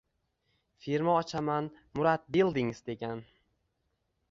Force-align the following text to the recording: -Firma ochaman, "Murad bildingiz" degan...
-Firma 0.85 1.17
ochaman, 1.17 1.69
"Murad 1.93 2.25
bildingiz" 2.39 2.83
degan... 2.91 3.25